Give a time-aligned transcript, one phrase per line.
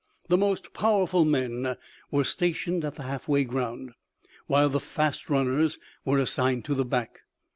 [0.29, 1.75] The most powerful men
[2.09, 3.91] were stationed at the half way ground,
[4.47, 7.19] while the fast runners were assigned to the back.